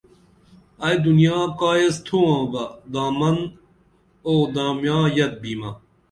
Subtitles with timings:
[0.85, 2.63] ائی دنیا کا ایس تُھمہ بہ
[2.93, 3.37] دامن
[4.27, 5.71] اُو دامیاں یت بِمہ